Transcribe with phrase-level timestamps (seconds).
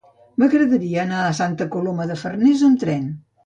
[0.43, 3.09] M'agradaria anar a Santa Coloma de Farners amb tren.